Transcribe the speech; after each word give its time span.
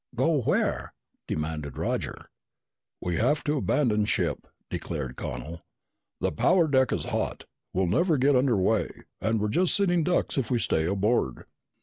"Go 0.15 0.41
where?" 0.41 0.95
demanded 1.27 1.77
Roger. 1.77 2.31
"We 3.01 3.17
have 3.17 3.43
to 3.43 3.57
abandon 3.57 4.05
ship," 4.05 4.47
declared 4.71 5.15
Connel. 5.15 5.61
"The 6.19 6.31
power 6.31 6.67
deck 6.67 6.91
is 6.91 7.01
shot. 7.03 7.45
We'll 7.71 7.85
never 7.85 8.17
get 8.17 8.35
under 8.35 8.57
way, 8.57 8.89
and 9.21 9.39
we're 9.39 9.49
just 9.49 9.75
sitting 9.75 10.03
ducks 10.03 10.39
if 10.39 10.49
we 10.49 10.57
stay 10.57 10.85
aboard." 10.85 11.45